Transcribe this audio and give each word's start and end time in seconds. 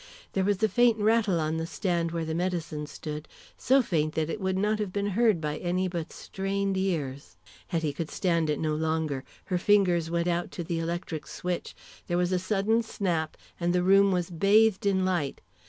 There 0.33 0.43
was 0.43 0.63
a 0.63 0.67
faint 0.67 0.97
rattle 0.97 1.39
on 1.39 1.57
the 1.57 1.67
stand 1.67 2.11
where 2.11 2.25
the 2.25 2.33
medicine 2.33 2.87
stood, 2.87 3.27
so 3.55 3.83
faint 3.83 4.15
that 4.15 4.31
it 4.31 4.41
would 4.41 4.57
not 4.57 4.79
have 4.79 4.91
been 4.91 5.05
heard 5.13 5.39
by 5.39 5.57
any 5.57 5.87
but 5.87 6.11
strained 6.11 6.75
ears. 6.75 7.37
Hetty 7.67 7.93
could 7.93 8.09
stand 8.09 8.49
it 8.49 8.57
no 8.59 8.73
longer. 8.73 9.23
Her 9.45 9.59
fingers 9.59 10.09
went 10.09 10.27
out 10.27 10.49
to 10.53 10.63
the 10.63 10.79
electric 10.79 11.27
switch, 11.27 11.75
there 12.07 12.17
was 12.17 12.31
a 12.31 12.39
sudden 12.39 12.81
snap, 12.81 13.37
and 13.59 13.73
the 13.73 13.83
room 13.83 14.11
was 14.11 14.31
bathed 14.31 14.87
in 14.87 15.05
light. 15.05 15.39